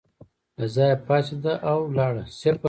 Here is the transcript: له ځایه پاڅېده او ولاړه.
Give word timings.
له 0.59 0.67
ځایه 0.75 0.97
پاڅېده 1.07 1.53
او 1.69 1.77
ولاړه. 1.89 2.23